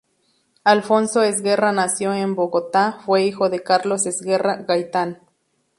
Alfonso 0.63 1.21
Esguerra 1.21 1.71
nació 1.71 2.11
en 2.15 2.33
Bogotá 2.33 3.01
fue 3.05 3.23
hijo 3.23 3.51
de 3.51 3.61
Carlos 3.61 4.07
Esguerra 4.07 4.63
Gaitán. 4.67 5.19